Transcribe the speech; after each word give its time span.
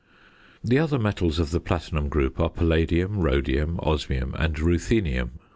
The 0.63 0.79
other 0.79 0.97
metals 0.97 1.37
of 1.37 1.51
the 1.51 1.59
platinum 1.59 2.09
group 2.09 2.39
are 2.39 2.49
Palladium, 2.49 3.19
Rhodium, 3.19 3.79
Osmium, 3.83 4.33
and 4.35 4.55
Ruthenium. 4.55 5.33